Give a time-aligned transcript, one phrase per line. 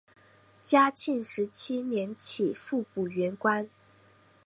[0.59, 3.69] 嘉庆十七年起复补原官。